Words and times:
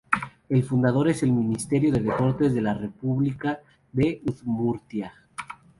El 0.49 0.63
fundador 0.63 1.09
es 1.09 1.21
el 1.21 1.31
Ministerio 1.31 1.91
de 1.91 1.99
Deportes 1.99 2.55
de 2.55 2.61
la 2.63 2.73
República 2.73 3.59
de 3.93 4.19
Udmurtia. 4.25 5.13